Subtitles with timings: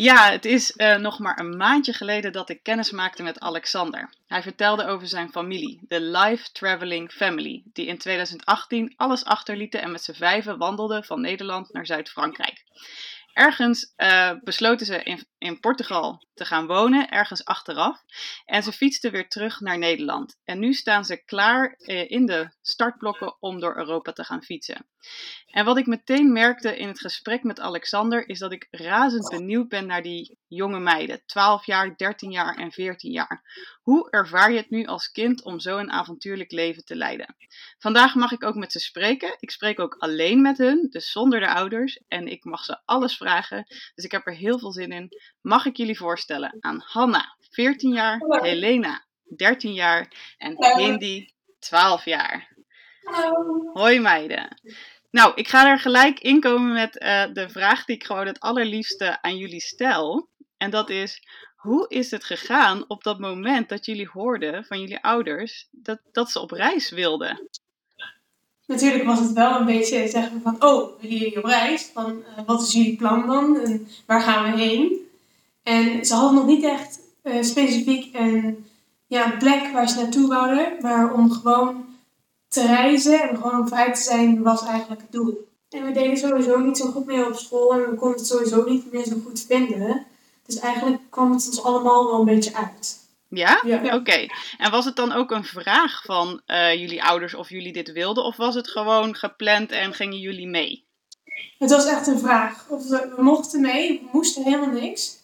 [0.00, 4.14] Ja, het is uh, nog maar een maandje geleden dat ik kennis maakte met Alexander.
[4.26, 9.90] Hij vertelde over zijn familie, de Life Traveling Family, die in 2018 alles achterlieten en
[9.90, 12.64] met z'n vijven wandelden van Nederland naar Zuid-Frankrijk.
[13.32, 18.04] Ergens uh, besloten ze in, in Portugal te gaan wonen, ergens achteraf.
[18.44, 20.36] En ze fietsten weer terug naar Nederland.
[20.44, 24.86] En nu staan ze klaar uh, in de startblokken om door Europa te gaan fietsen.
[25.46, 29.68] En wat ik meteen merkte in het gesprek met Alexander is dat ik razend benieuwd
[29.68, 33.42] ben naar die jonge meiden, 12 jaar, 13 jaar en 14 jaar.
[33.82, 37.36] Hoe ervaar je het nu als kind om zo een avontuurlijk leven te leiden?
[37.78, 39.36] Vandaag mag ik ook met ze spreken.
[39.38, 42.02] Ik spreek ook alleen met hun, dus zonder de ouders.
[42.08, 43.64] En ik mag ze alles vragen,
[43.94, 45.08] dus ik heb er heel veel zin in.
[45.40, 49.04] Mag ik jullie voorstellen aan Hanna, 14 jaar, Helena,
[49.36, 52.48] 13 jaar en Hindi, 12 jaar.
[53.02, 53.70] Hallo.
[53.72, 54.60] Hoi meiden.
[55.10, 59.22] Nou, ik ga er gelijk inkomen met uh, de vraag die ik gewoon het allerliefste
[59.22, 60.28] aan jullie stel.
[60.56, 61.22] En dat is,
[61.56, 66.30] hoe is het gegaan op dat moment dat jullie hoorden van jullie ouders dat, dat
[66.30, 67.48] ze op reis wilden?
[68.66, 71.90] Natuurlijk was het wel een beetje zeggen van, oh, willen jullie op reis?
[71.92, 73.60] Van, uh, wat is jullie plan dan?
[73.60, 75.08] En waar gaan we heen?
[75.62, 78.66] En ze hadden nog niet echt uh, specifiek een,
[79.06, 80.76] ja, een plek waar ze naartoe wouden.
[80.80, 81.84] Maar om gewoon
[82.48, 85.48] te reizen en gewoon vrij te zijn was eigenlijk het doel.
[85.68, 88.64] En we deden sowieso niet zo goed mee op school en we konden het sowieso
[88.64, 90.06] niet meer zo goed vinden.
[90.46, 92.98] Dus eigenlijk kwam het ons allemaal wel een beetje uit.
[93.28, 93.62] Ja?
[93.66, 93.76] ja.
[93.84, 93.94] Oké.
[93.94, 94.30] Okay.
[94.58, 98.24] En was het dan ook een vraag van uh, jullie ouders of jullie dit wilden?
[98.24, 100.88] Of was het gewoon gepland en gingen jullie mee?
[101.58, 102.68] Het was echt een vraag.
[102.68, 105.18] Of we, we mochten mee, we moesten helemaal niks.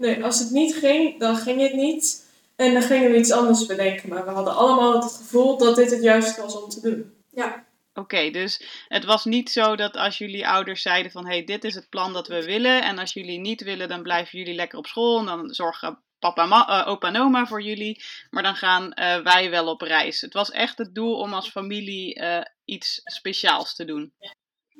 [0.00, 2.28] Nee, als het niet ging, dan ging het niet.
[2.56, 4.08] En dan gingen we iets anders bedenken.
[4.08, 7.12] Maar we hadden allemaal het gevoel dat dit het juiste was om te doen.
[7.30, 7.66] Ja.
[7.90, 11.26] Oké, okay, dus het was niet zo dat als jullie ouders zeiden van...
[11.26, 12.82] hé, hey, dit is het plan dat we willen...
[12.82, 15.18] en als jullie niet willen, dan blijven jullie lekker op school...
[15.18, 18.02] en dan zorgen papa, ma, uh, opa en oma voor jullie...
[18.30, 20.20] maar dan gaan uh, wij wel op reis.
[20.20, 24.12] Het was echt het doel om als familie uh, iets speciaals te doen.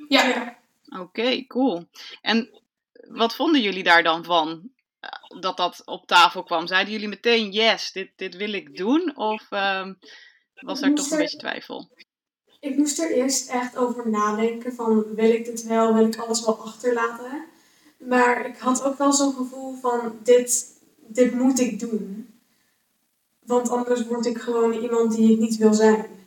[0.09, 0.23] Ja.
[0.23, 0.59] ja.
[0.89, 1.89] Oké, okay, cool.
[2.21, 2.63] En
[3.09, 4.71] wat vonden jullie daar dan van?
[5.41, 6.67] Dat dat op tafel kwam.
[6.67, 9.17] Zeiden jullie meteen, yes, dit, dit wil ik doen?
[9.17, 9.87] Of uh,
[10.55, 11.91] was er toch een er, beetje twijfel?
[12.61, 15.95] Ik moest er eerst echt over nadenken van, wil ik dit wel?
[15.95, 17.45] Wil ik alles wel achterlaten?
[17.99, 20.67] Maar ik had ook wel zo'n gevoel van, dit,
[20.99, 22.35] dit moet ik doen.
[23.41, 26.20] Want anders word ik gewoon iemand die ik niet wil zijn.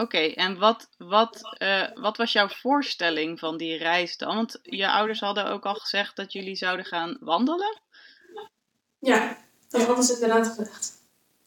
[0.00, 4.34] Oké, okay, en wat, wat, uh, wat was jouw voorstelling van die reis dan?
[4.34, 7.80] Want je ouders hadden ook al gezegd dat jullie zouden gaan wandelen?
[8.98, 9.38] Ja,
[9.68, 10.92] dat hadden ze inderdaad gezegd.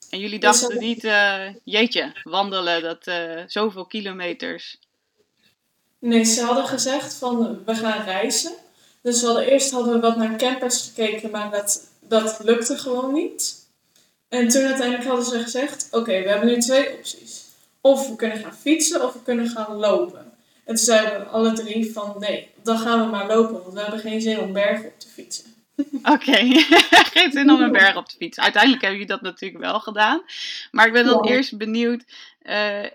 [0.10, 4.80] En jullie dachten dus, niet, uh, jeetje, wandelen, dat uh, zoveel kilometers?
[6.00, 8.52] Nee, ze hadden gezegd van we gaan reizen.
[9.02, 13.14] Dus we hadden, eerst hadden we wat naar campers gekeken, maar dat, dat lukte gewoon
[13.14, 13.66] niet.
[14.30, 17.41] En toen uiteindelijk hadden ze gezegd, oké, okay, we hebben nu twee opties.
[17.82, 20.20] Of we kunnen gaan fietsen of we kunnen gaan lopen.
[20.66, 23.82] En toen zeiden we alle drie van nee, dan gaan we maar lopen, want we
[23.82, 25.46] hebben geen zin om bergen op te fietsen.
[25.76, 26.50] Oké, okay.
[27.14, 28.44] geen zin om een berg op te fietsen.
[28.44, 30.24] Uiteindelijk hebben jullie dat natuurlijk wel gedaan.
[30.72, 31.32] Maar ik ben dan ja.
[31.32, 32.04] eerst benieuwd,
[32.42, 32.86] uh,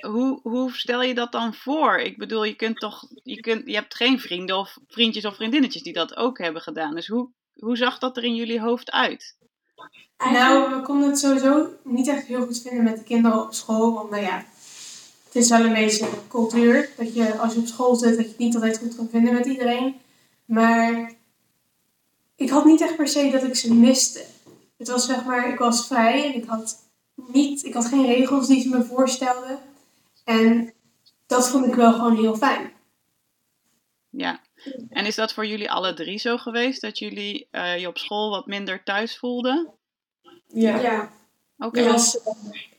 [0.00, 1.98] hoe, hoe stel je dat dan voor?
[1.98, 5.82] Ik bedoel, je kunt toch, je, kunt, je hebt geen vrienden of vriendjes of vriendinnetjes
[5.82, 6.94] die dat ook hebben gedaan.
[6.94, 9.36] Dus hoe, hoe zag dat er in jullie hoofd uit?
[10.18, 13.92] Nou, we konden het sowieso niet echt heel goed vinden met de kinderen op school.
[13.94, 14.44] Want nou ja,
[15.24, 16.88] het is wel een beetje cultuur.
[16.96, 19.34] Dat je als je op school zit, dat je het niet altijd goed kan vinden
[19.34, 19.94] met iedereen.
[20.44, 21.12] Maar
[22.36, 24.24] ik had niet echt per se dat ik ze miste.
[24.76, 26.78] Het was zeg maar, ik was vrij en ik had,
[27.14, 29.58] niet, ik had geen regels die ze me voorstelden.
[30.24, 30.72] En
[31.26, 32.72] dat vond ik wel gewoon heel fijn.
[34.10, 34.40] Ja,
[34.90, 36.80] en is dat voor jullie alle drie zo geweest?
[36.80, 39.70] Dat jullie uh, je op school wat minder thuis voelden?
[40.46, 40.80] Ja.
[40.80, 41.10] ja.
[41.58, 41.66] Oké.
[41.66, 41.84] Okay.
[41.84, 42.18] Er, was,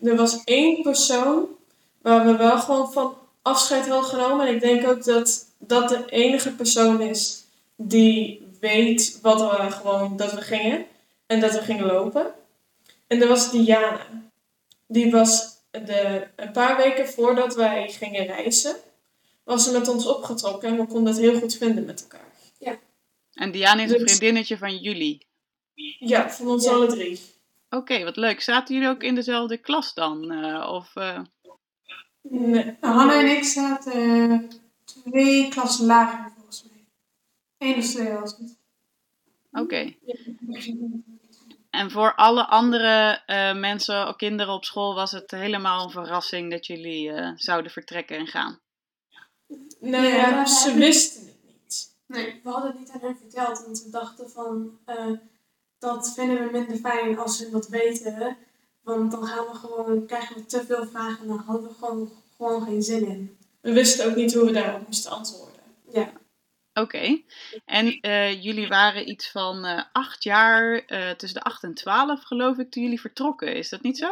[0.01, 1.45] er was één persoon
[2.01, 4.47] waar we wel gewoon van afscheid hadden genomen.
[4.47, 7.43] En ik denk ook dat dat de enige persoon is
[7.75, 10.85] die weet wat we gewoon, dat we gingen.
[11.25, 12.33] En dat we gingen lopen.
[13.07, 14.07] En dat was Diana.
[14.87, 18.75] Die was de, een paar weken voordat wij gingen reizen,
[19.51, 22.31] was ze met ons opgetrokken en we konden het heel goed vinden met elkaar.
[22.59, 22.79] Ja.
[23.33, 25.27] En Diana is een vriendinnetje van jullie?
[25.99, 26.71] Ja, van ons ja.
[26.71, 27.19] alle drie.
[27.69, 28.41] Oké, okay, wat leuk.
[28.41, 30.31] Zaten jullie ook in dezelfde klas dan?
[30.31, 31.19] Uh, of, uh...
[32.21, 32.77] Nee.
[32.81, 34.39] Hanna en ik zaten uh,
[34.83, 36.85] twee klassen lager volgens mij.
[37.57, 38.57] Eén of twee was het.
[39.51, 39.61] Oké.
[39.61, 39.99] Okay.
[41.69, 46.65] En voor alle andere uh, mensen, kinderen op school, was het helemaal een verrassing dat
[46.65, 48.59] jullie uh, zouden vertrekken en gaan?
[49.79, 51.95] Nee, ja, ze wisten het niet.
[52.07, 55.11] Nee, we hadden het niet aan hen verteld, want we dachten van eh,
[55.79, 58.37] dat vinden we minder fijn als ze dat weten.
[58.81, 62.11] Want dan gaan we gewoon, krijgen we te veel vragen en dan hadden we gewoon,
[62.35, 63.37] gewoon geen zin in.
[63.61, 65.61] We wisten ook niet hoe we daarop moesten antwoorden.
[65.91, 66.11] Ja,
[66.73, 67.21] Oké.
[67.65, 72.23] En eh, jullie waren iets van eh, acht jaar, eh, tussen de acht en twaalf
[72.23, 73.55] geloof ik, toen jullie vertrokken.
[73.55, 74.09] Is dat niet zo?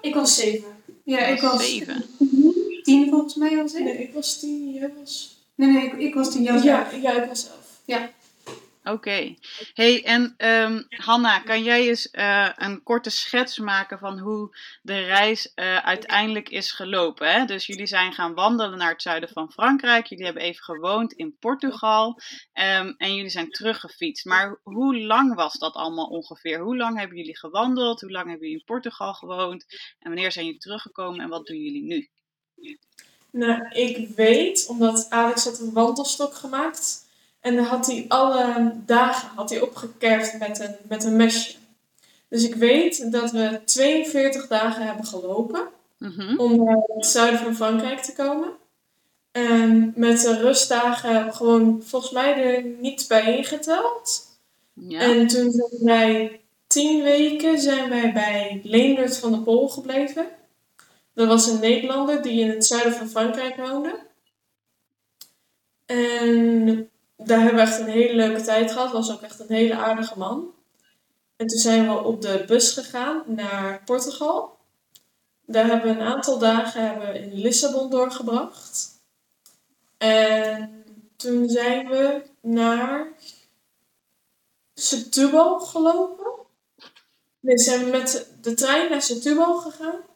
[0.00, 0.82] ik was zeven.
[1.04, 2.04] Ja, ik was Zeven.
[2.90, 3.84] tien volgens mij was ik.
[3.84, 5.38] Nee, ik was tien, jij was...
[5.54, 6.64] Nee, nee, ik, ik was tien jaar.
[6.64, 8.10] Ja, ja, ik was elf.
[8.84, 9.34] Oké.
[9.74, 15.00] Hey, en ehm, Hanna, kan jij eens eh, een korte schets maken van hoe de
[15.00, 17.32] reis eh, uiteindelijk is gelopen?
[17.32, 17.44] Hè?
[17.44, 20.06] Dus jullie zijn gaan wandelen naar het zuiden van Frankrijk.
[20.06, 22.20] Jullie hebben even gewoond in Portugal.
[22.52, 24.24] ehm, en jullie zijn teruggefietst.
[24.24, 26.60] Maar hoe lang was dat allemaal ongeveer?
[26.60, 28.00] Hoe lang hebben jullie gewandeld?
[28.00, 29.64] Hoe lang hebben jullie in Portugal gewoond?
[29.98, 32.08] En wanneer zijn jullie teruggekomen en wat doen jullie nu?
[33.30, 37.04] Nou, ik weet, omdat Alex had een wandelstok gemaakt.
[37.40, 41.54] En dan had hij alle dagen had hij opgekerfd met een, met een mesje.
[42.28, 45.68] Dus ik weet dat we 42 dagen hebben gelopen
[45.98, 46.38] Mhm.
[46.38, 48.48] om naar het zuiden van Frankrijk te komen.
[49.32, 54.26] En met de rustdagen gewoon volgens mij er niet bij ingeteld.
[54.72, 55.00] Ja.
[55.00, 60.26] En toen zijn wij tien weken zijn wij bij Leendert van de Pol gebleven.
[61.20, 63.98] Dat was een Nederlander die in het zuiden van Frankrijk woonde.
[65.86, 68.92] En daar hebben we echt een hele leuke tijd gehad.
[68.92, 70.54] Was ook echt een hele aardige man.
[71.36, 74.58] En toen zijn we op de bus gegaan naar Portugal.
[75.46, 78.88] Daar hebben we een aantal dagen hebben we in Lissabon doorgebracht.
[79.98, 80.84] En
[81.16, 83.12] toen zijn we naar
[84.74, 86.32] Setúbal gelopen.
[87.40, 90.08] Nee, zijn we met de trein naar Setúbal gegaan.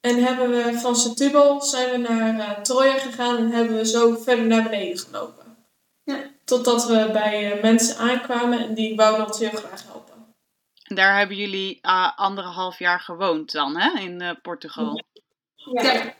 [0.00, 4.16] En hebben we van Setúbal zijn we naar eh, Troja gegaan en hebben we zo
[4.16, 5.56] verder naar beneden gelopen.
[6.04, 6.30] Ja.
[6.44, 10.10] Totdat we bij eh, mensen aankwamen en die wouden ons heel graag helpen.
[10.90, 14.00] En daar hebben jullie uh, anderhalf jaar gewoond dan, hè?
[14.00, 15.02] In eh, Portugal.
[15.54, 16.14] Ja.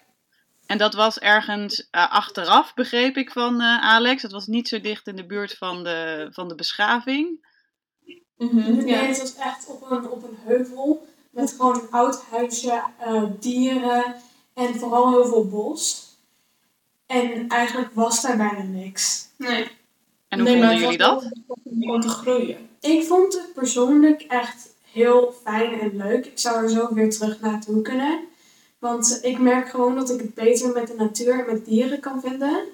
[0.67, 4.23] En dat was ergens eh, achteraf, begreep ik van eh, Alex.
[4.23, 7.49] Dat was niet zo dicht in de buurt van de, van de beschaving.
[8.37, 8.99] Mhm, Nee, ja.
[8.99, 14.15] het was echt op een, op een heuvel met gewoon een oud huisje, eh, dieren
[14.55, 16.09] en vooral heel veel bos.
[17.07, 19.29] En eigenlijk was daar bijna niks.
[19.37, 19.69] Nee.
[20.29, 21.29] En hoe Nee, vonden jullie dat?
[21.81, 22.69] om te groeien.
[22.81, 26.27] Ik vond het persoonlijk echt heel fijn en leuk.
[26.27, 28.21] Ik zou er zo weer terug naartoe kunnen.
[28.79, 32.21] Want ik merk gewoon dat ik het beter met de natuur en met dieren kan
[32.21, 32.65] vinden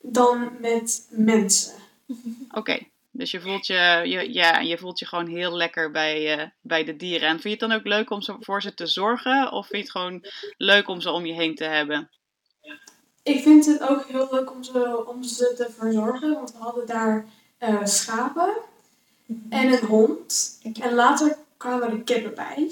[0.00, 1.72] dan met mensen.
[2.50, 2.78] Oké,
[3.12, 6.84] dus je voelt je, je, ja, je voelt je gewoon heel lekker bij, eh, bij
[6.84, 7.28] de dieren.
[7.28, 9.52] En vind je het dan ook leuk om ze, voor ze te zorgen?
[9.52, 10.24] Of vind je het gewoon
[10.56, 12.10] leuk om ze om je heen te hebben?
[13.22, 16.86] Ik vind het ook heel leuk om ze, om ze te verzorgen, want we hadden
[16.86, 17.26] daar
[17.58, 18.52] eh, schapen
[19.48, 20.58] en een hond.
[20.80, 22.70] En later kwamen er kippen bij.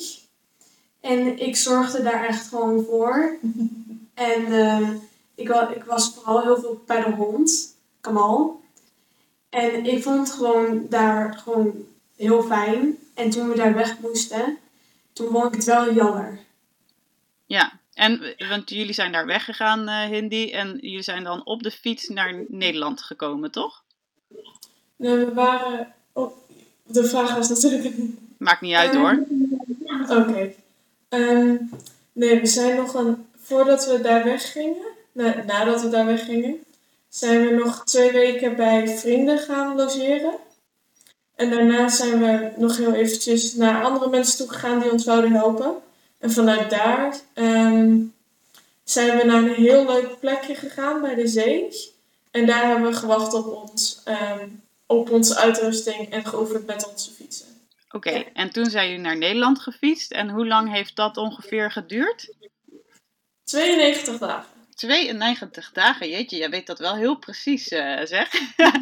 [1.00, 3.38] En ik zorgde daar echt gewoon voor.
[4.14, 4.90] En eh,
[5.34, 8.59] ik, ik was vooral heel veel bij de hond, Kamal.
[9.50, 11.86] En ik vond het gewoon daar gewoon
[12.16, 12.98] heel fijn.
[13.14, 14.58] En toen we daar weg moesten,
[15.12, 16.38] toen vond ik het wel jammer.
[17.46, 20.50] Ja, en want jullie zijn daar weggegaan, eh Hindi.
[20.50, 23.82] En jullie zijn dan op de fiets naar Nederland gekomen, toch?
[24.96, 25.94] Nee, we waren...
[26.86, 27.94] De vraag was natuurlijk...
[28.38, 29.26] Maakt niet uit hoor.
[30.18, 30.52] Oké.
[31.08, 31.56] Ehm,
[32.12, 33.26] nee, we zijn nog een...
[33.36, 34.76] Voordat we daar weggingen...
[35.12, 36.64] na- nadat we daar weggingen...
[37.10, 40.34] Zijn we nog twee weken bij vrienden gaan logeren.
[41.36, 45.32] En daarna zijn we nog heel eventjes naar andere mensen toe gegaan die ons wouden
[45.32, 45.74] helpen.
[46.18, 47.98] En vanuit daar ehm,
[48.84, 51.68] zijn we naar een heel leuk plekje gegaan bij de zee.
[52.30, 54.48] En daar hebben we gewacht op, ons, ehm,
[54.86, 57.46] op onze uitrusting en geoefend met onze fietsen.
[57.90, 60.12] Oké, en toen zijn jullie naar Nederland gefietst.
[60.12, 62.32] En hoe lang heeft dat ongeveer geduurd?
[63.44, 64.59] 92 dagen.
[64.80, 68.30] 92 dagen, jeetje, jij weet dat wel heel precies, eh, zeg.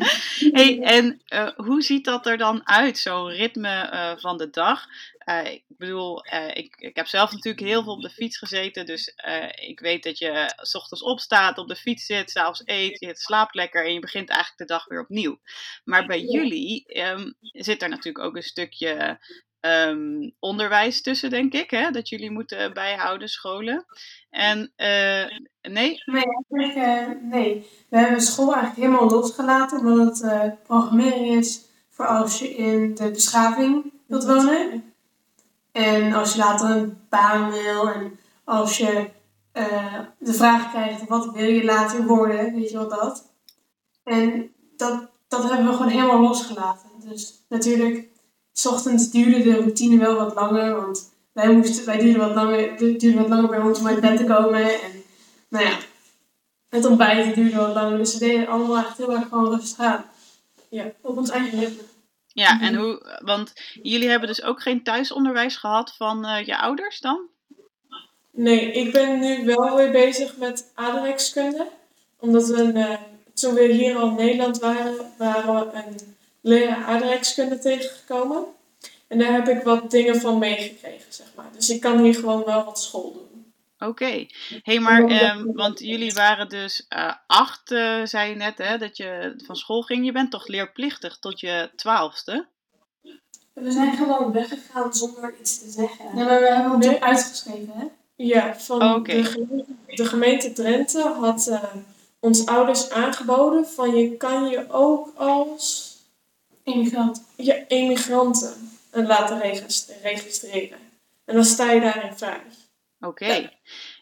[0.56, 4.86] hey, en eh, hoe ziet dat er dan uit, zo'n ritme eh, van de dag?
[5.44, 9.12] Ik bedoel, ik, ik heb zelf natuurlijk heel veel op de fiets gezeten, dus
[9.54, 13.54] ik weet dat je s ochtends opstaat, op de fiets zit, s'avonds eet, je slaapt
[13.54, 15.40] lekker en je begint eigenlijk de dag weer opnieuw.
[15.84, 19.18] Maar bij jullie ehm, zit er natuurlijk ook een stukje
[19.60, 21.90] ehm, onderwijs tussen, denk ik, hè?
[21.90, 23.84] dat jullie moeten bijhouden, scholen.
[24.30, 25.24] En eh,
[25.62, 26.02] nee,
[26.48, 27.66] Nee, eh, nee.
[27.88, 31.60] We hebben school eigenlijk helemaal losgelaten, omdat het eh, programmering is
[31.90, 34.92] voor als je in de beschaving wilt wonen.
[35.72, 39.10] En als je later een baan wil en als je
[39.52, 43.32] eh, de vraag krijgt wat wil je later worden, weet je wel dat.
[44.04, 46.88] En dat dat hebben we gewoon helemaal losgelaten.
[47.08, 48.08] Dus natuurlijk,
[48.58, 52.70] s ochtends duurde de routine wel wat langer, want wij, moesten, wij duurden, wat langer,
[52.70, 54.80] het duurde wat langer bij ons om uit bed te komen.
[54.80, 55.02] En
[55.48, 55.78] nou ja,
[56.68, 60.04] het ontbijt duurde wat langer, dus we deden allemaal echt heel erg gewoon rustig aan.
[60.68, 61.82] Ja, op ons eigen ritme.
[62.26, 67.00] Ja, en hoe, want jullie hebben dus ook geen thuisonderwijs gehad van eh, je ouders
[67.00, 67.20] dan?
[68.30, 71.68] Nee, ik ben nu wel weer bezig met aardrijkskunde.
[72.18, 72.98] Omdat we, een, eh,
[73.34, 78.44] toen we hier al in Nederland waren, waren we een leraar aardrijkskunde tegengekomen.
[79.08, 81.48] En daar heb ik wat dingen van meegekregen, zeg maar.
[81.52, 83.52] Dus ik kan hier gewoon wel wat school doen.
[83.88, 84.26] Oké.
[84.62, 88.96] hey, maar, ehm, want jullie waren dus eh, acht, eh, zei je net, hè, dat
[88.96, 90.04] je van school ging.
[90.04, 92.46] Je bent toch leerplichtig tot je twaalfste?
[93.52, 96.04] We zijn gewoon weggegaan zonder iets te zeggen.
[96.04, 97.02] Ja, maar we hebben hem Nee.
[97.02, 97.84] uitgeschreven, hè?
[98.16, 101.62] Ja, van Oh, de, gemeente, de gemeente Drenthe had eh,
[102.20, 105.87] ons ouders aangeboden van je kan je ook als
[106.72, 107.24] Immigrant.
[107.36, 110.78] je emigranten eh, laten regist- registreren.
[111.24, 112.40] En dan sta je daarin vrij.
[113.00, 113.50] Oké.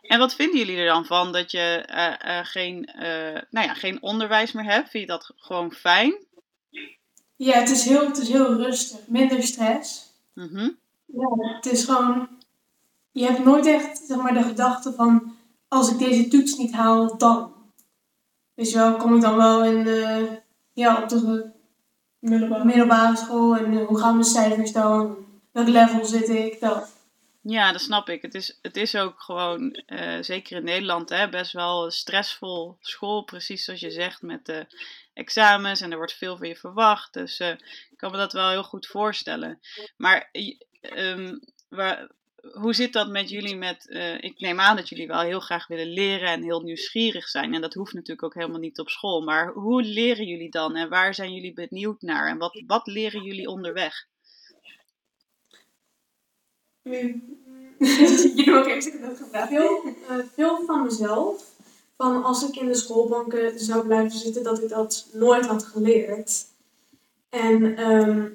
[0.02, 3.74] En wat vinden jullie er dan van dat je eh, eh, geen, eh, nou ja,
[3.74, 4.90] geen onderwijs meer hebt?
[4.90, 6.14] Vind je dat gewoon fijn?
[7.36, 8.98] Ja, het is, heel, het is heel rustig.
[9.06, 10.12] Minder stress.
[10.32, 10.70] Mhm.
[11.06, 12.28] Ja, het is gewoon...
[13.12, 15.36] Je hebt nooit echt zeg maar, de gedachte van...
[15.68, 17.52] Als ik deze toets niet haal, dan.
[18.54, 20.22] Weet je wel, kom ik dan wel in, eh,
[20.72, 21.50] ja, op de
[22.18, 22.66] Middelbaar.
[22.66, 25.16] middelbare school en eh, hoe gaan mijn cijfers dan?
[25.52, 26.60] Welk level zit ik?
[26.60, 26.94] Dat.
[27.48, 28.22] Ja, dat snap ik.
[28.22, 33.22] Het is, het is ook gewoon, eh, zeker in Nederland, hè, best wel stressvol school.
[33.22, 34.66] Precies zoals je zegt, met de
[35.14, 37.12] examens en er wordt veel van je verwacht.
[37.12, 37.50] Dus eh,
[37.90, 39.60] ik kan me dat wel heel goed voorstellen.
[39.96, 42.10] Maar eh, ehm, waar,
[42.52, 43.56] hoe zit dat met jullie?
[43.56, 47.28] Met, eh, ik neem aan dat jullie wel heel graag willen leren en heel nieuwsgierig
[47.28, 47.54] zijn.
[47.54, 49.22] En dat hoeft natuurlijk ook helemaal niet op school.
[49.22, 52.28] Maar hoe leren jullie dan en waar zijn jullie benieuwd naar?
[52.28, 54.06] En wat, wat leren jullie onderweg?
[58.36, 59.48] Jullie ook heb dat gevraagd.
[59.48, 61.44] Veel, eh, veel van mezelf,
[61.96, 66.46] van als ik in de schoolbanken zou blijven zitten, dat ik dat nooit had geleerd.
[67.28, 68.28] En ehm,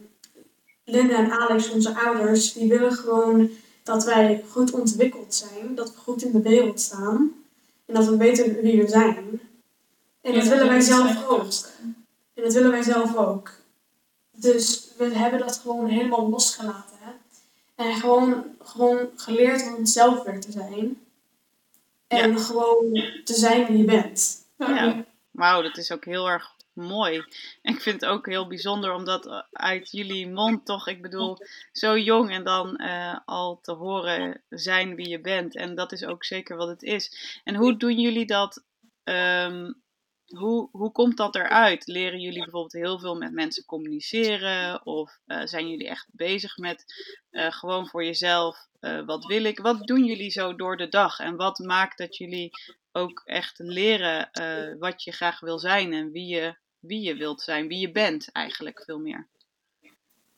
[0.85, 3.49] Linda en Alex, onze ouders, die willen gewoon
[3.91, 7.31] dat wij goed ontwikkeld zijn, dat we goed in de wereld staan
[7.85, 9.41] en dat we weten wie we zijn.
[10.21, 11.51] En dat willen wij zelf ook.
[12.33, 13.51] En dat willen wij zelf ook.
[14.31, 16.97] Dus we hebben dat gewoon helemaal losgelaten.
[16.99, 17.11] Hè?
[17.75, 21.01] En gewoon, gewoon geleerd om onszelf weer te zijn.
[22.07, 24.45] En gewoon te zijn wie je bent.
[24.57, 25.05] Ja.
[25.31, 27.23] Wauw, dat is ook heel erg mooi.
[27.61, 31.37] En ik vind het ook heel bijzonder omdat uit jullie mond toch, ik bedoel,
[31.71, 35.55] zo jong en dan eh, al te horen zijn wie je bent.
[35.55, 37.39] En dat is ook zeker wat het is.
[37.43, 38.63] En hoe doen jullie dat?
[39.03, 39.71] ehm,
[40.37, 41.87] hoe, hoe komt dat eruit?
[41.87, 44.85] Leren jullie bijvoorbeeld heel veel met mensen communiceren?
[44.85, 46.85] Of eh, zijn jullie echt bezig met
[47.29, 49.59] eh, gewoon voor jezelf, eh, wat wil ik?
[49.59, 51.19] Wat doen jullie zo door de dag?
[51.19, 52.51] En wat maakt dat jullie
[52.91, 57.41] ook echt leren eh, wat je graag wil zijn en wie je, wie je wilt
[57.41, 59.27] zijn, wie je bent eigenlijk veel meer?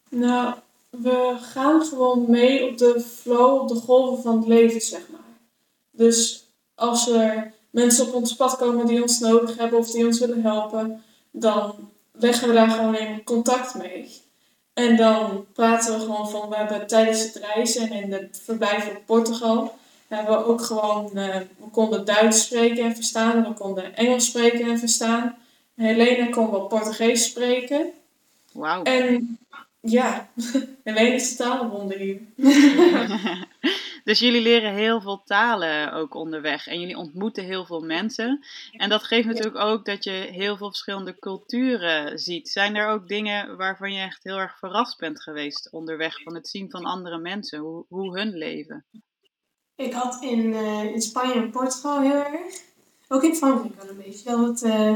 [0.10, 0.56] Nou,
[0.90, 5.22] we gaan gewoon mee op de flow, op de golven van het leven, zeg maar.
[5.92, 10.20] Dus als er mensen op ons pad komen die ons nodig hebben of die ons
[10.20, 14.22] willen helpen, dan leggen we daar gewoon in contact mee.
[14.74, 18.90] En dan praten we gewoon van, we hebben tijdens het reizen en in het verblijf
[18.90, 19.76] op Portugal,
[20.14, 24.70] hebben we ook gewoon, eh, we konden Duits spreken en verstaan, we konden Engels spreken
[24.70, 25.38] en verstaan.
[25.76, 27.92] Helene kon wel Portugees spreken.
[28.52, 28.84] Wauw.
[28.84, 29.38] En
[29.82, 30.30] ja,
[30.84, 32.20] Helene is de talenwonder hier.
[34.04, 38.46] dus jullie leren heel veel talen ook onderweg en jullie ontmoeten heel veel mensen.
[38.72, 42.50] En dat geeft natuurlijk ook dat je heel veel verschillende culturen ziet.
[42.50, 46.48] Zijn er ook dingen waarvan je echt heel erg verrast bent geweest onderweg van het
[46.48, 48.86] zien van andere mensen, hoe, hoe hun leven?
[49.76, 52.62] Ik had in, eh, in Spanje en Portugal heel erg.
[53.08, 54.30] Ook in Frankrijk wel een beetje.
[54.30, 54.96] Dat eh,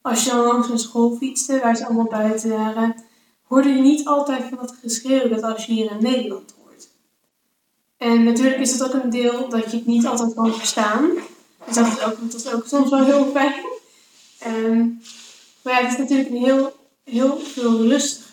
[0.00, 2.94] als je dan langs een school fietste, waar ze allemaal buiten waren,
[3.42, 6.88] hoorde je niet altijd van dat geschreeuw dat als je hier in Nederland hoort.
[7.96, 11.10] En natuurlijk is het ook een deel dat je het niet altijd kan verstaan.
[11.66, 13.64] Dus dat is ook, dat is ook soms wel heel fijn.
[14.38, 14.88] Ehm,
[15.62, 16.72] maar ja, het is natuurlijk een heel,
[17.04, 18.30] heel veel rustiger.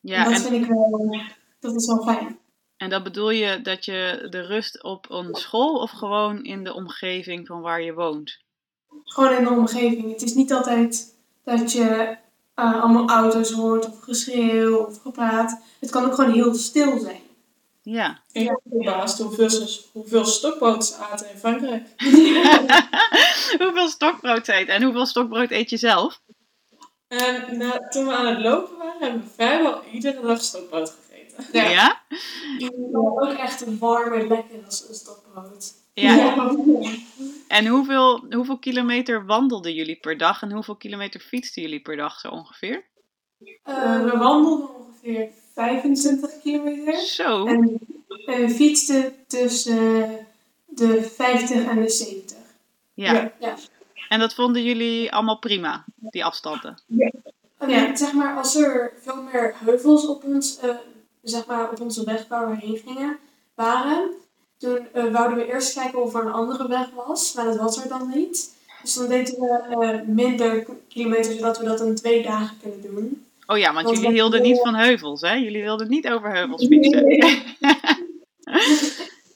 [0.00, 1.16] Ja, en dat en, vind ik wel,
[1.60, 2.38] dat is wel fijn.
[2.80, 6.74] En dat bedoel je dat je de rust op een school of gewoon in de
[6.74, 8.38] omgeving van waar je woont?
[9.04, 10.12] Gewoon in de omgeving.
[10.12, 12.16] Het is niet altijd dat je
[12.54, 15.60] eh, allemaal auto's hoort of geschreeuw of gepraat.
[15.80, 17.20] Het kan ook gewoon heel stil zijn.
[17.82, 18.18] Ja.
[18.32, 21.86] Ik ben verbaasd hoeveel, ze- hoeveel stokbrood ze aten in Frankrijk.
[23.62, 26.20] hoeveel stokbrood eet en hoeveel stokbrood eet je zelf?
[27.08, 31.09] En nou, toen we aan het lopen waren, hebben we vrijwel iedere dag stokbrood gegeten.
[31.52, 31.70] Ja?
[31.70, 32.02] Ja.
[32.58, 32.70] Ja?
[32.92, 35.78] Ook echt een warme, lekkere stokbrood.
[37.48, 42.20] En hoeveel, hoeveel kilometer wandelden jullie per dag en hoeveel kilometer fietsten jullie per dag
[42.20, 42.84] zo ongeveer?
[43.62, 46.96] Eh, we wandelden ongeveer 25 kilometer.
[46.96, 47.46] Zo.
[47.46, 47.80] En
[48.26, 50.08] en we fietsten tussen
[50.66, 52.36] de 50 en de 70.
[52.94, 53.12] Ja.
[53.12, 53.32] Ja.
[53.38, 53.56] Ja.
[54.08, 56.78] En dat vonden jullie allemaal prima, die afstanden?
[57.58, 60.76] Oh ja, zeg maar, als er veel meer heuvels op, ons, eh,
[61.22, 63.18] zeg maar, op onze weg waar we heen gingen
[63.54, 64.10] waren,
[64.58, 67.82] toen eh, wouden we eerst kijken of er een andere weg was, maar dat was
[67.82, 68.58] er dan niet.
[68.82, 73.24] Dus dan deden we eh, minder kilometers, zodat we dat in twee dagen kunnen doen.
[73.46, 75.32] Oh ja, want Want jullie we- hielden niet van heuvels, hè?
[75.34, 77.04] Jullie wilden niet over heuvels fietsen.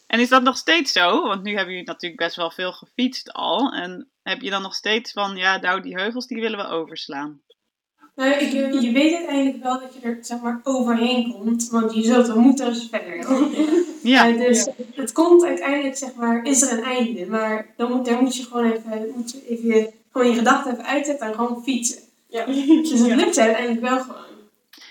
[0.06, 1.22] En is dat nog steeds zo?
[1.22, 3.72] Want nu hebben jullie natuurlijk best wel veel gefietst al.
[3.72, 7.40] En heb je dan nog steeds van, ja, nou die heuvels die willen we overslaan.
[8.16, 8.52] Nou, ik,
[8.82, 12.38] je weet uiteindelijk wel dat je er zeg maar, overheen komt, want je zult er
[12.38, 13.26] moeten eens verder.
[14.02, 14.72] Ja, Eh, dus Ja.
[14.94, 17.26] het komt uiteindelijk, zeg maar, is er een einde.
[17.26, 20.72] Maar dan moet, daar moet je gewoon even, moet je even je, gewoon je gedachten
[20.72, 21.98] even uitzetten en gewoon fietsen.
[22.28, 22.44] Ja.
[22.82, 23.14] Dus het Ja.
[23.14, 24.24] lukt uiteindelijk wel gewoon.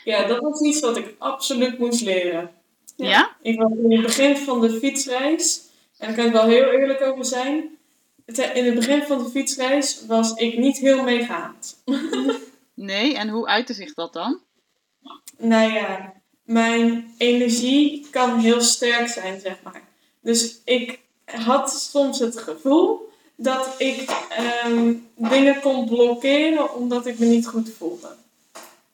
[0.03, 2.49] ja, dat was iets wat ik absoluut moest leren.
[2.95, 3.29] ja?
[3.41, 5.61] Ik was in het begin van de fietsreis,
[5.97, 7.63] en daar kan ik wel heel eerlijk over zijn.
[8.25, 11.75] Het- In het begin van de fietsreis was ik niet heel meegaand.
[12.83, 14.39] Nee, en hoe uitte zich dat dan?
[15.37, 16.13] Nou ja,
[16.43, 19.81] mijn energie kan heel sterk zijn, zeg maar.
[20.21, 27.25] Dus ik had soms het gevoel dat ik ehm, dingen kon blokkeren omdat ik me
[27.25, 28.15] niet goed voelde.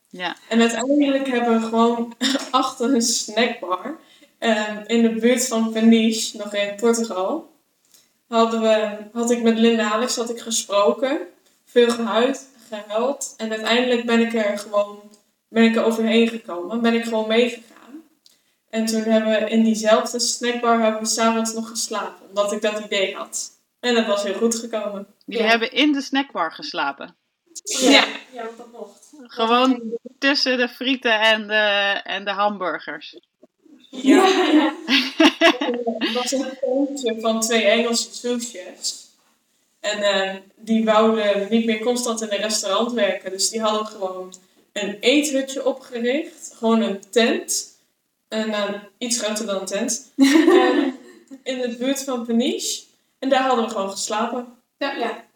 [0.10, 0.36] Ja.
[0.50, 2.14] En uiteindelijk hebben we gewoon
[2.52, 4.00] achter een snackbar
[4.38, 7.52] ehm, in de buurt van Peniche, nog in Portugal,
[8.28, 11.20] hadden we, had ik met Linda Alex had ik gesproken,
[11.66, 15.02] veel gehuid, gehuild en uiteindelijk ben ik er gewoon
[15.50, 18.04] ben ik er overheen gekomen, ben ik gewoon meegegaan.
[18.70, 22.80] En toen hebben we in diezelfde snackbar hebben we s'avonds nog geslapen, omdat ik dat
[22.86, 23.52] idee had.
[23.80, 25.08] En dat was heel goed gekomen.
[25.26, 25.50] Jullie Ja.
[25.50, 27.16] hebben in de snackbar geslapen.
[27.64, 29.14] Ja, ja want dat mocht.
[29.24, 29.82] Gewoon
[30.20, 33.20] tussen de frieten en de, en de hamburgers.
[33.90, 34.74] Ja, ja.
[36.00, 38.99] Het was een tentje van twee Engelse souschefs.
[39.80, 43.32] En eh, die wouden niet meer constant in een restaurant werken.
[43.32, 44.34] Dus die hadden gewoon
[44.74, 46.54] een eethutje opgericht.
[46.58, 47.78] Gewoon een tent.
[48.28, 50.12] En nou, iets groter dan een tent.
[51.44, 52.82] En in de buurt van Peniche.
[53.20, 54.48] En daar hadden we gewoon geslapen.
[54.78, 55.28] ja, ja.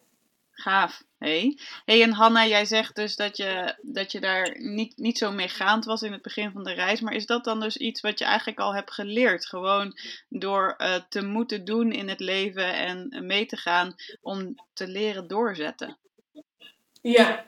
[0.54, 1.04] Gaaf.
[1.18, 1.58] Hey.
[1.86, 5.86] hey, en Hanna, jij zegt dus dat je, dat je daar niet, niet zo meegaand
[5.86, 7.02] was in het begin van de reis.
[7.02, 9.46] Maar is dat dan dus iets wat je eigenlijk al hebt geleerd?
[9.46, 9.98] Gewoon
[10.30, 15.28] door eh, te moeten doen in het leven en mee te gaan om te leren
[15.28, 15.98] doorzetten.
[17.02, 17.46] Ja,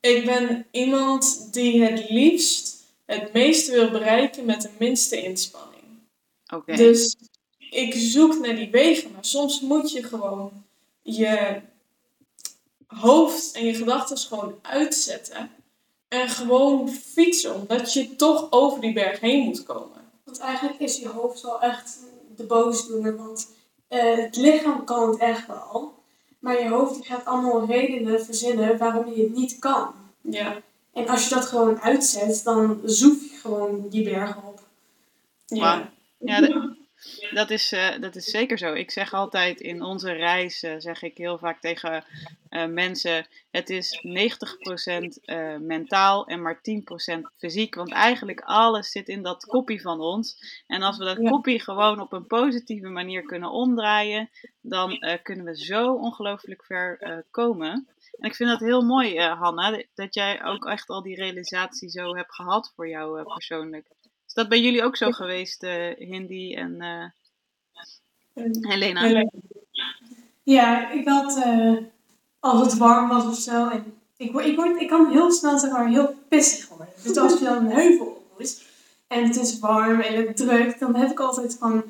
[0.00, 5.82] ik ben iemand die het liefst het meeste wil bereiken met de minste inspanning.
[6.54, 6.76] Oké.
[6.76, 7.16] Dus
[7.70, 10.64] ik zoek naar die wegen, maar soms moet je gewoon
[11.02, 11.60] je
[12.88, 15.50] hoofd en je gedachten gewoon uitzetten.
[16.08, 19.98] En gewoon fietsen, omdat je toch over die berg heen moet komen.
[20.24, 21.98] Want eigenlijk is je hoofd wel echt
[22.36, 23.16] de boosdoener.
[23.16, 23.50] Want
[23.88, 25.94] eh, het lichaam kan het echt wel.
[26.38, 29.92] Maar je hoofd die gaat allemaal redenen verzinnen waarom je het niet kan.
[30.20, 30.56] Ja,
[30.92, 34.60] En als je dat gewoon uitzet, dan zoef je gewoon die bergen op.
[35.46, 35.90] Ja.
[36.18, 36.76] Ja,
[37.30, 38.72] dat, is, eh, dat is zeker zo.
[38.72, 42.04] Ik zeg altijd in onze reis, eh, zeg ik heel vaak tegen
[42.48, 47.74] eh, mensen, het is 90% eh, mentaal en maar 10% fysiek.
[47.74, 50.36] Want eigenlijk alles zit in dat koppie van ons.
[50.66, 51.58] En als we dat Ja.
[51.58, 54.30] gewoon op een positieve manier kunnen omdraaien,
[54.60, 57.88] dan kunnen we zo ongelooflijk ver komen.
[58.18, 62.16] En ik vind dat heel mooi, Hanna, dat jij ook echt al die realisatie zo
[62.16, 63.86] hebt gehad voor jou persoonlijk.
[64.38, 67.04] Dat bij jullie ook zo geweest, eh, Hindi en eh,
[68.34, 69.14] En- Helena?
[69.14, 69.30] en-
[70.42, 71.76] Ja, ik had, eh,
[72.40, 75.58] als het warm was of zo, en ik, word, ik, word, ik kan heel snel
[75.58, 76.88] zeg maar, heel pissig worden.
[77.02, 78.62] Dus als je dan een heuvel op moet,
[79.08, 81.84] en het is warm en het drukt, dan heb ik altijd van,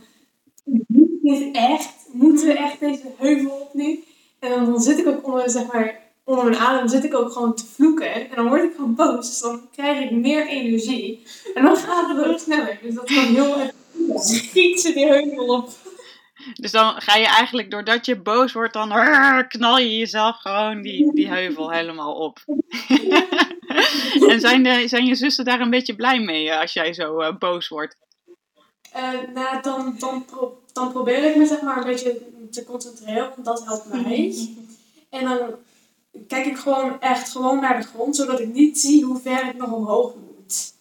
[0.64, 1.94] moet dit echt?
[2.12, 4.04] Moeten we echt deze heuvel op nu?
[4.38, 7.32] En dan, dan zit ik ook onder, zeg maar, onder mijn adem zit ik ook
[7.32, 8.14] gewoon te vloeken.
[8.14, 9.28] En dan word ik gewoon boos.
[9.28, 11.26] Dus dan krijg ik meer energie.
[11.54, 12.78] En dan gaat het ook sneller.
[12.82, 13.70] Dus dat kan heel erg
[14.16, 15.70] Schiet ze die heuvel op.
[16.54, 18.88] Dus dan ga je eigenlijk, doordat je boos wordt, dan
[19.48, 22.38] knal je jezelf gewoon die, die heuvel helemaal op.
[24.30, 27.20] en zijn, de, zijn je zussen daar een beetje blij mee eh, als jij zo
[27.20, 27.96] eh, boos wordt?
[28.92, 33.32] Eh, nou, dan, dan, pro- dan probeer ik me zeg maar een beetje te concentreren,
[33.34, 34.34] want dat helpt mij.
[35.10, 35.38] En dan
[36.26, 39.56] kijk ik gewoon echt gewoon naar de grond, zodat ik niet zie hoe ver ik
[39.56, 40.72] nog omhoog moet.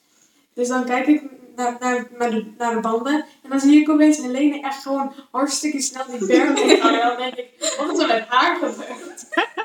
[0.54, 1.21] Dus dan kijk ik
[1.56, 5.13] naar, naar, naar, de, naar de banden en dan zie ik opeens Helene echt gewoon
[5.32, 6.60] hartstikke snel die berg.
[6.60, 9.26] En dan denk ik, wat is er met haar gebeurd?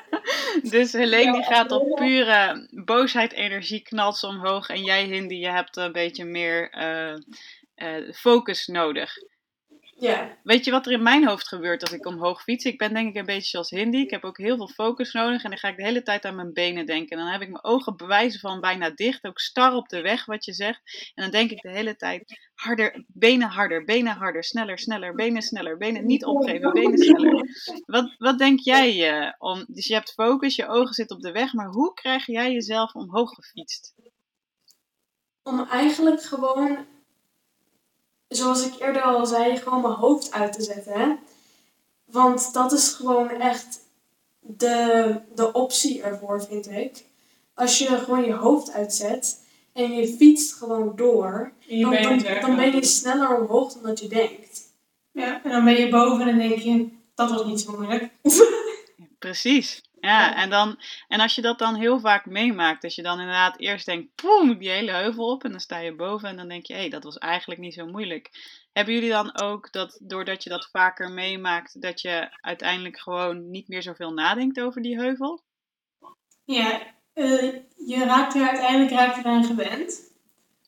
[0.63, 4.69] Dus Helene die gaat op pure boosheid, energie, knalt ze omhoog.
[4.69, 7.13] En jij, Hindi, je hebt een beetje meer eh,
[7.75, 9.15] eh, focus nodig.
[9.99, 10.39] Ja.
[10.43, 12.65] Weet je wat er in mijn hoofd gebeurt als ik omhoog fiets?
[12.65, 14.01] Ik ben denk ik een beetje zoals Hindi.
[14.01, 15.45] Ik heb ook heel veel focus nodig.
[15.45, 17.17] En dan ga ik de hele tijd aan mijn benen denken.
[17.17, 19.25] En dan heb ik mijn ogen bewijzen van bijna dicht.
[19.25, 21.11] Ook star op de weg, wat je zegt.
[21.15, 25.43] En dan denk ik de hele tijd harder, benen harder, benen harder, sneller, sneller, benen
[25.43, 27.47] sneller, benen niet opgeven, benen sneller.
[27.87, 28.93] Wat, wat denk jij?
[29.03, 31.53] eh, om, dus je hebt focus, je ogen zitten op de weg.
[31.53, 33.95] Maar hoe krijg jij jezelf omhoog gefietst?
[35.43, 36.87] Om eigenlijk gewoon,
[38.37, 40.93] zoals ik eerder al zei, gewoon mijn hoofd uit te zetten.
[40.93, 41.15] Hè?
[42.05, 43.81] Want dat is gewoon echt
[44.41, 47.05] de, de optie ervoor, vind ik.
[47.55, 52.75] Als je gewoon je hoofd uitzet en je fietst gewoon door, dan, dan, dan ben
[52.75, 54.61] je sneller omhoog dan dat je denkt.
[55.13, 58.11] Ja, en dan ben je boven en denk je, dat was niet zo moeilijk.
[59.19, 59.83] Precies.
[60.03, 63.59] Ja, en, dan, en als je dat dan heel vaak meemaakt, dat je dan inderdaad
[63.59, 66.67] eerst denkt, poem, die hele heuvel op en dan sta je boven en dan denk
[66.67, 68.31] je, hé, dat was eigenlijk niet zo moeilijk.
[68.73, 73.69] Hebben jullie dan ook dat, doordat je dat vaker meemaakt, dat je uiteindelijk gewoon niet
[73.69, 75.43] meer zoveel nadenkt over die heuvel?
[76.45, 76.81] Ja,
[77.13, 77.53] eh,
[77.87, 80.01] je raakt er uiteindelijk raak je eraan gewend.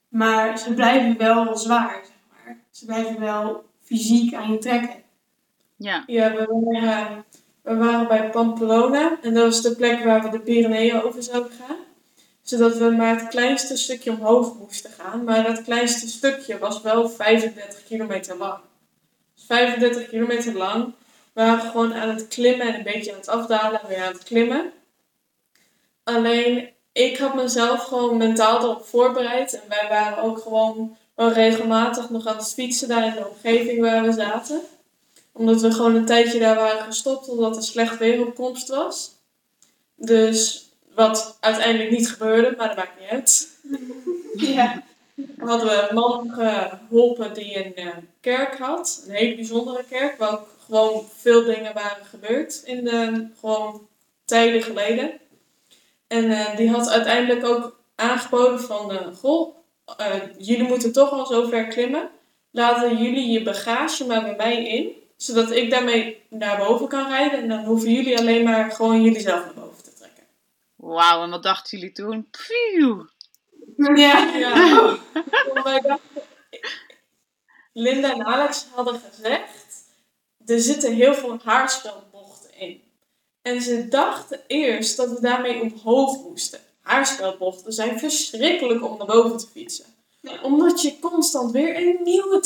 [0.08, 2.58] Maar ze blijven wel zwaar, zeg maar.
[2.70, 5.02] Ze blijven wel fysiek aan je trekken.
[5.76, 7.24] Ja, Ja, we waren,
[7.64, 11.52] we waren bij Pamplona en dat was de plek waar we de Pyreneeën over zouden
[11.52, 11.76] gaan.
[12.42, 15.24] Zodat we maar het kleinste stukje omhoog moesten gaan.
[15.24, 18.58] Maar dat kleinste stukje was wel 35 kilometer lang.
[19.34, 20.84] Dus 35 kilometer lang.
[21.32, 24.12] We waren gewoon aan het klimmen en een beetje aan het afdalen en weer aan
[24.12, 24.72] het klimmen.
[26.02, 29.54] Alleen, ik had mezelf gewoon mentaal erop voorbereid.
[29.54, 33.80] En wij waren ook gewoon wel regelmatig nog aan het fietsen daar in de omgeving
[33.80, 34.60] waar we zaten
[35.34, 39.10] omdat we gewoon een tijdje daar waren gestopt omdat er slecht weer op komst was.
[39.96, 43.48] Dus wat uiteindelijk niet gebeurde, maar dat maakt niet uit.
[44.36, 44.82] Ja.
[45.14, 47.88] We hadden we een man geholpen die een eh,
[48.20, 49.04] kerk had.
[49.06, 50.18] Een hele bijzondere kerk.
[50.18, 53.86] Waar ook gewoon veel dingen waren gebeurd in de gewoon
[54.24, 55.12] tijden geleden.
[56.06, 58.92] En eh, die had uiteindelijk ook aangeboden van...
[58.92, 59.56] eh, goh,
[60.38, 62.10] jullie moeten toch al zo ver klimmen.
[62.50, 64.92] Laten jullie je bagage maar bij mij in.
[65.24, 67.38] Zodat ik daarmee naar boven kan rijden.
[67.38, 70.22] En dan hoeven jullie alleen maar gewoon jullie zelf naar boven te trekken.
[70.76, 72.28] wauw, en wat dachten jullie toen?
[72.30, 73.06] Pfiuw.
[73.76, 74.36] Ja.
[74.36, 74.54] Ja.
[75.54, 75.98] Dachten-
[77.72, 79.84] Linda en Alex hadden gezegd,
[80.46, 82.82] er zitten heel veel haarspelbochten in.
[83.42, 86.60] En ze dachten eerst dat we daarmee omhoog moesten.
[86.80, 89.84] Haarspelbochten zijn verschrikkelijk om naar boven te fietsen.
[90.42, 92.40] Omdat je constant weer een nieuwe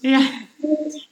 [0.00, 0.30] Ja,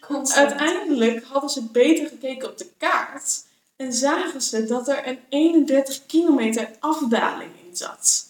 [0.00, 0.48] Constant.
[0.48, 3.44] Uiteindelijk hadden ze beter gekeken op de kaart
[3.76, 8.26] en zagen ze dat er een 31 kilometer afdaling in zat.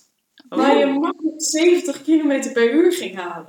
[0.48, 3.48] Waar je oh, makkelijk 70 km per uur ging halen.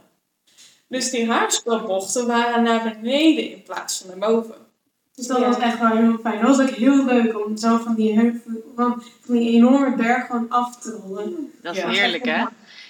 [0.88, 4.56] Dus die haarspelbochten waren naar beneden in plaats van naar boven.
[5.16, 5.46] Dus dat Ja.
[5.48, 6.42] was echt wel heel fijn.
[6.42, 10.26] Dat was ook heel leuk om zo van die heuvel, van, van die enorme berg
[10.26, 11.52] gewoon af te rollen.
[11.62, 11.90] dat is Ja.
[11.90, 12.44] heerlijk hè?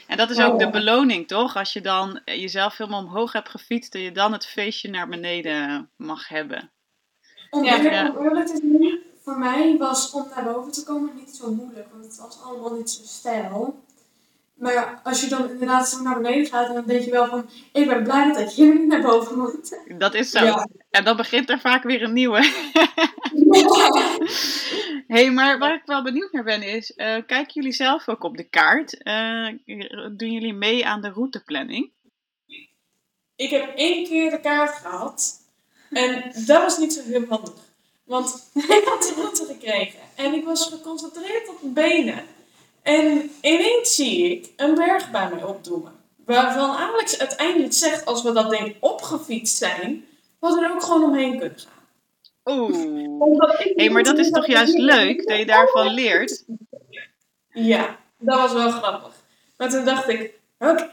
[0.10, 0.72] En dat is Oh, ook de ja.
[0.72, 1.56] beloning, toch?
[1.56, 5.90] Als je dan jezelf helemaal omhoog hebt gefietst, dat je dan het feestje naar beneden
[5.96, 6.72] mag hebben.
[7.50, 7.76] Om Ja.
[7.76, 8.16] Ja.
[8.20, 12.04] eerlijk te zijn, voor mij was om naar boven te komen niet zo moeilijk, want
[12.06, 13.84] het was allemaal niet zo stijl.
[14.60, 17.88] Maar als je dan inderdaad zo naar beneden gaat, dan denk je wel van, ik
[17.88, 19.80] ben blij dat ik hier niet naar boven moet.
[19.98, 20.46] Dat is zo.
[20.46, 20.68] Ja.
[20.90, 22.38] En dan begint er vaak weer een nieuwe.
[25.08, 28.38] hey, maar waar ik wel benieuwd naar ben is, eh, kijken jullie zelf ook op
[28.38, 29.04] de kaart?
[29.04, 29.48] Eh,
[30.12, 31.92] doen jullie mee aan de routeplanning?
[33.36, 35.48] Ik heb één keer de kaart gehad
[35.90, 37.68] en dat was niet zo heel handig.
[38.04, 42.26] Want ik had de route gekregen en ik was geconcentreerd op mijn benen.
[42.82, 45.92] En ineens zie ik een berg bij mij opdoemen.
[46.26, 50.06] Waarvan Alex uiteindelijk zegt, als we dat ding opgefietst zijn,
[50.40, 51.78] we er ook gewoon omheen kunnen gaan.
[52.58, 52.74] Oeh.
[53.58, 56.44] Hé, hey, maar dat is toch juist leuk dat je daarvan leert?
[57.50, 59.14] Ja, dat was wel grappig.
[59.58, 60.90] Maar toen dacht ik, oké,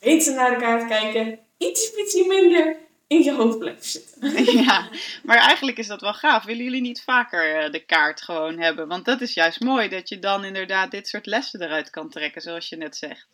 [0.00, 2.76] beter naar de kaart kijken, iets ietsje minder
[3.08, 4.44] in je hoofd blijven zitten.
[4.64, 4.88] Ja,
[5.22, 6.44] maar eigenlijk is dat wel gaaf.
[6.44, 8.88] Willen jullie niet vaker eh, de kaart gewoon hebben?
[8.88, 12.42] Want dat is juist mooi, dat je dan inderdaad dit soort lessen eruit kan trekken,
[12.42, 13.26] zoals je net zegt.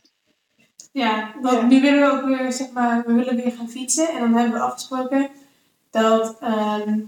[0.92, 1.66] Ja, want Ja.
[1.66, 4.08] nu willen we ook weer, zeg maar, we willen weer gaan fietsen.
[4.08, 5.30] En dan hebben we afgesproken
[5.90, 6.98] dat ehm,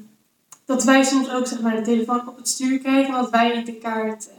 [0.65, 3.75] dat wij soms ook zeg maar, de telefoon op het stuur krijgen, dat wij de
[3.79, 4.35] kaart, eh,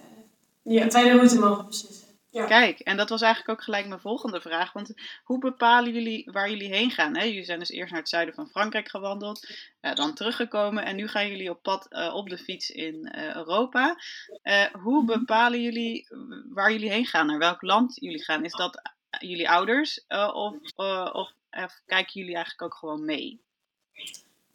[0.74, 0.84] Ja.
[0.84, 2.07] dat wij de route mogen beslissen.
[2.38, 2.46] Ja.
[2.46, 4.74] Kijk, en dat was eigenlijk ook gelijk mijn volgende vraag.
[4.74, 7.18] Want hoe bepalen jullie waar jullie heen gaan?
[7.18, 7.24] Hè?
[7.24, 9.48] Jullie zijn dus eerst naar het zuiden van Frankrijk gewandeld,
[9.80, 13.36] eh, dan teruggekomen en nu gaan jullie op pad eh, op de fiets in eh,
[13.36, 13.96] Europa.
[14.42, 16.08] Eh, hoe bepalen jullie
[16.50, 17.26] waar jullie heen gaan?
[17.28, 18.44] Naar welk land jullie gaan?
[18.46, 18.82] Is dat
[19.20, 23.40] jullie ouders eh, of, eh, of, of kijken jullie eigenlijk ook gewoon mee?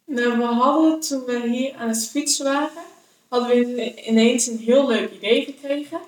[0.05, 2.83] Nou, we hadden toen we hier aan het fietsen waren,
[3.27, 5.99] hadden we ineens een heel leuk idee gekregen.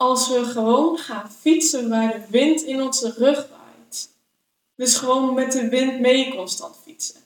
[0.00, 4.08] Als we gewoon gaan fietsen waar de wind in onze rug waait.
[4.76, 7.20] Dus gewoon met de wind mee constant fietsen.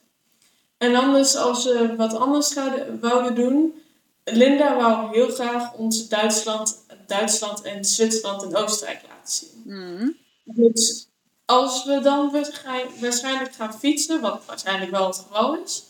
[0.79, 3.83] En anders, als we wat anders zouden, wouden doen,
[4.25, 9.63] Linda wou heel graag ons Duitsland, Duitsland en Zwitserland en Oostenrijk laten zien.
[9.65, 10.11] Mhm.
[10.45, 11.09] Dus
[11.45, 15.83] als we dan waarschijn- waarschijnlijk gaan fietsen, wat waarschijnlijk wel het geval is,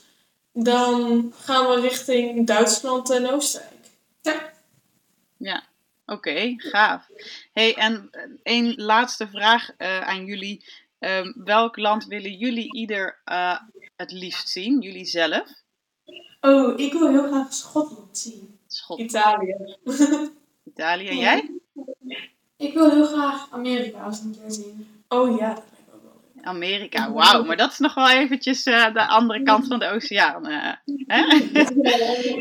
[0.53, 3.73] dan gaan we richting Duitsland en Oostenrijk.
[6.07, 7.09] Oké, gaaf.
[7.53, 10.65] Hey, en eh, één laatste vraag eh, aan jullie.
[10.99, 13.59] Ehm, welk land willen jullie ieder eh,
[13.97, 14.81] het liefst zien?
[14.81, 15.49] Jullie zelf?
[16.41, 18.59] Oh, ik wil heel graag Schotland zien.
[18.67, 19.77] Schotland, Italië.
[20.73, 21.51] Italië en jij?
[22.57, 25.03] Ik wil heel graag Amerika eens een keer zien.
[25.09, 26.45] Oh ja, dat lijkt me ook wel leuk.
[26.45, 27.45] Amerika, wauw.
[27.45, 30.47] Maar dat is nog wel eventjes eh, de andere kant van de oceaan.
[30.47, 30.73] hè?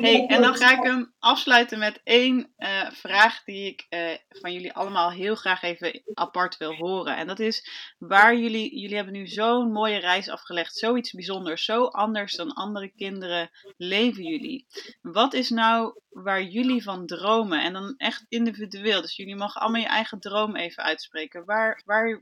[0.01, 4.53] Hey, en dan ga ik hem afsluiten met één eh, vraag die ik eh, van
[4.53, 7.17] jullie allemaal heel graag even apart wil horen.
[7.17, 11.83] En dat is waar jullie, jullie hebben nu zo'n mooie reis afgelegd, zoiets bijzonders, zo
[11.85, 14.67] anders dan andere kinderen leven jullie.
[15.01, 17.63] Wat is nou waar jullie van dromen?
[17.63, 21.45] En dan echt individueel, dus jullie mogen allemaal je eigen droom even uitspreken.
[21.45, 22.21] Waar, waar,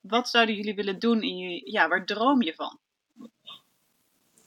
[0.00, 2.78] wat zouden jullie willen doen in je, ja, waar droom je van?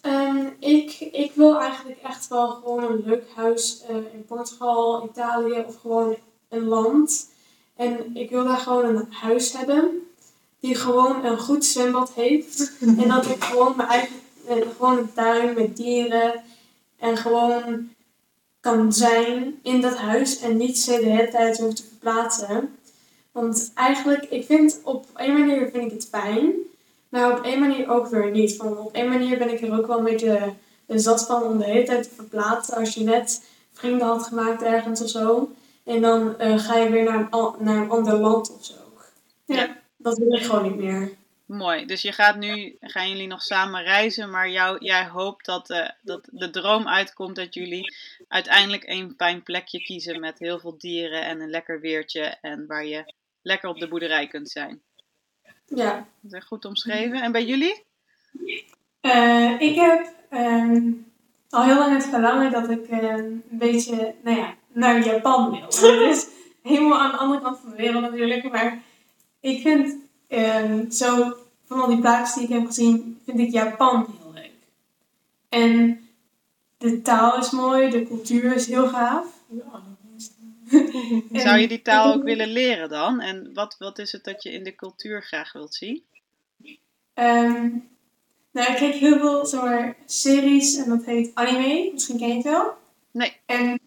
[0.09, 5.63] Ehm, ik, ik wil eigenlijk echt wel gewoon een leuk huis eh, in Portugal, Italië
[5.67, 6.15] of gewoon
[6.49, 7.29] een land.
[7.75, 10.07] En ik wil daar gewoon een huis hebben
[10.59, 12.71] die gewoon een goed zwembad heeft.
[12.79, 14.15] en dat ik gewoon mijn eigen,
[14.47, 16.43] eh, gewoon een tuin met dieren
[16.99, 17.89] en gewoon
[18.59, 22.77] kan zijn in dat huis en niet ze de hele tijd hoef te verplaatsen.
[23.31, 26.53] Want eigenlijk, ik vind op een manier vind ik het fijn.
[27.09, 28.55] Maar op één manier ook weer niet.
[28.55, 30.53] Van op één manier ben ik er ook wel een beetje
[30.85, 32.75] eh, zat van om de hele tijd te verplaatsen.
[32.77, 35.51] Als je net vrienden had gemaakt ergens of zo.
[35.85, 38.73] En dan eh, ga je weer naar een, naar een ander land of zo.
[39.45, 39.77] Ja.
[39.97, 41.17] Dat wil ik gewoon niet meer.
[41.45, 41.85] Mooi.
[41.85, 45.89] Dus je gaat nu, gaan jullie nog samen reizen, maar jou, jij hoopt dat, eh,
[46.01, 47.95] dat de droom uitkomt dat jullie
[48.27, 52.85] uiteindelijk een fijn plekje kiezen met heel veel dieren en een lekker weertje en waar
[52.85, 54.81] je lekker op de boerderij kunt zijn.
[55.69, 56.07] Ja.
[56.21, 57.21] Dat is goed omschreven.
[57.21, 57.83] En bij jullie?
[59.01, 60.91] Eh, ik heb ehm,
[61.49, 65.69] al heel lang het verlangen dat ik ehm, een beetje nou ja, naar Japan wil.
[65.97, 66.27] Dat is
[66.63, 68.51] helemaal aan de andere kant van de wereld natuurlijk.
[68.51, 68.81] Maar
[69.39, 69.95] ik vind
[70.27, 71.33] ehm, zo
[71.65, 74.51] van al die plaatjes die ik heb gezien, vind ik Japan heel leuk.
[75.49, 76.07] En
[76.77, 79.25] de taal is mooi, de cultuur is heel gaaf.
[79.47, 79.88] Ja.
[81.31, 83.21] En Zou je die taal ook willen leren dan?
[83.21, 86.03] En wat, wat is het dat je in de cultuur graag wilt zien?
[87.13, 87.69] Ehm,
[88.51, 91.89] nou, ik kijk heel veel zeg maar, series en dat heet anime.
[91.93, 92.73] Misschien ken je het wel.
[93.11, 93.33] Nee.
[93.45, 93.79] En...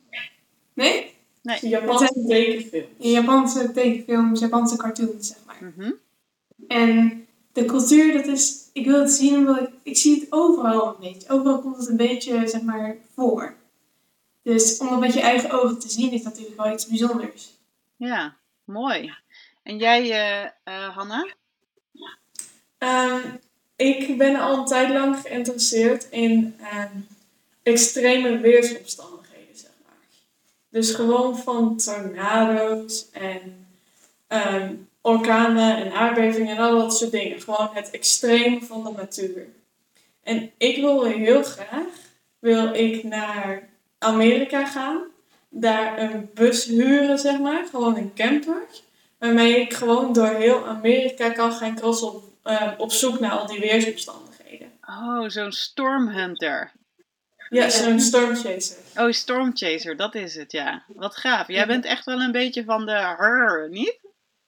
[0.75, 1.15] Nee?
[1.43, 2.87] De Japanse tekenfilm.
[2.99, 5.73] Japanse tekenfilms, Japanse cartoons, zeg maar.
[5.77, 5.93] Mhm.
[6.69, 8.71] En de cultuur, dat is...
[8.73, 9.69] Ik wil het zien omdat ik...
[9.83, 11.29] Ik zie het overal een beetje.
[11.29, 13.55] Overal komt het een beetje, zeg maar, voor.
[14.43, 17.51] Dus om dat met je eigen ogen te zien, is natuurlijk wel iets bijzonders.
[17.97, 19.15] Ja, mooi.
[19.63, 21.27] En jij, eh eh, Hanna?
[22.79, 23.21] Ehm,
[23.77, 26.97] ik ben al een tijd lang geïnteresseerd in ehm,
[27.63, 29.97] extreme weersomstandigheden, zeg maar.
[30.69, 33.67] Dus gewoon van tornado's en
[34.27, 37.41] ehm, orkanen en aardbevingen en al dat soort dingen.
[37.41, 39.47] Gewoon het extreme van de natuur.
[40.23, 41.87] En ik wil heel graag,
[42.39, 43.69] wil ik naar
[44.03, 45.01] Amerika gaan.
[45.49, 47.65] Daar een bus huren, zeg maar.
[47.71, 48.63] Gewoon een camper.
[49.19, 53.47] Waarmee ik gewoon door heel Amerika kan gaan crossen op, eh, op zoek naar al
[53.47, 54.73] die weersomstandigheden.
[54.87, 56.73] Oh, zo'n stormhunter.
[57.49, 58.77] Ja, zo'n stormchaser.
[58.97, 60.83] Oh, stormchaser, dat is het, ja.
[60.87, 61.49] Wat gaaf.
[61.49, 63.99] Jij bent echt wel een beetje van de rrr, niet?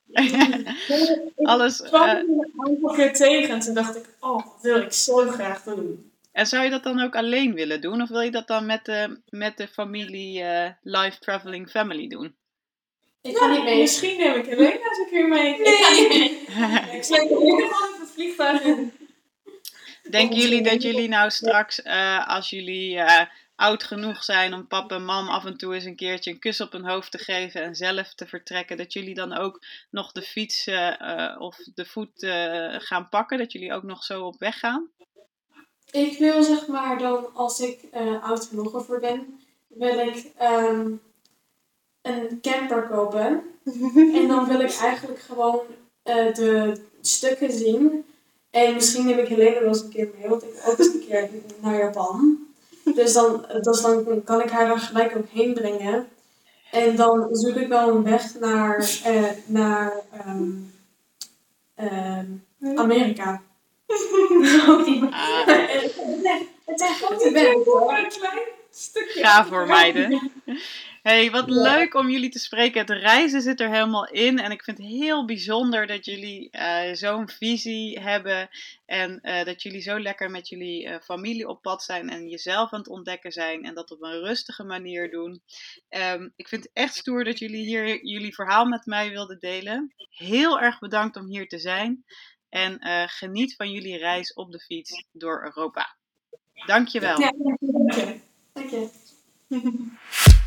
[1.37, 1.81] Alles.
[1.81, 4.77] Ik kwam eh, er een aantal keer tegen en toen dacht ik, oh, dat wil
[4.77, 6.13] ik zo graag doen.
[6.35, 8.03] En zou je dat dan ook alleen willen doen?
[8.03, 12.37] Of wil je dat dan met de, met de familie eh, Life Traveling Family doen?
[13.23, 13.81] Ik ga niet mee.
[13.81, 15.55] Misschien neem ik Helena eens een keer mee.
[15.55, 16.31] Ik ga niet mee.
[16.97, 18.93] Ik sluit in ieder geval even het vliegtuig in.
[20.11, 24.95] Denken jullie dat jullie nou straks, eh, als jullie eh, oud genoeg zijn om papa
[24.95, 27.63] en mam af en toe eens een keertje een kus op hun hoofd te geven
[27.63, 32.23] en zelf te vertrekken, dat jullie dan ook nog de fiets uh, of de voet
[32.23, 34.91] uh, gaan pakken, dat jullie ook nog zo op weg gaan?
[35.95, 41.01] Ik wil zeg maar dan, als ik uh, oud genoeg ervoor ben, wil ik um,
[42.03, 43.43] een camper kopen.
[44.19, 45.61] en dan wil ik eigenlijk gewoon
[46.05, 48.05] de stukken zien.
[48.51, 50.95] En misschien neem ik Helene wel eens een keer mee, want ik wil ook eens
[50.95, 51.29] een keer
[51.61, 52.39] naar Japan.
[52.95, 56.09] Dus dan, dus dan kan ik haar er gelijk ook heen brengen.
[56.71, 59.93] En dan zoek ik wel een weg naar, uh, naar
[60.27, 60.73] um,
[61.79, 62.45] um,
[62.79, 63.43] Amerika.
[65.11, 65.47] Ah.
[66.65, 67.55] het zijn grote weg
[69.23, 70.33] Ga voor meiden
[71.05, 72.81] hey, wat leuk om jullie te spreken.
[72.81, 74.39] Het reizen zit er helemaal in.
[74.39, 78.49] En ik vind het heel bijzonder dat jullie uh, zo'n visie hebben.
[78.87, 82.11] En uh, dat jullie zo lekker met jullie uh, familie op pad zijn.
[82.11, 83.65] En jezelf aan het ontdekken zijn.
[83.65, 85.43] En dat op een rustige manier doen.
[85.89, 89.95] Um, ik vind het echt stoer dat jullie hier jullie verhaal met mij wilden delen.
[90.11, 92.05] Heel erg bedankt om hier te zijn.
[92.55, 95.97] En geniet van jullie reis op de fiets door Europa.
[96.67, 97.19] Dankjewel.
[97.19, 98.21] Dank.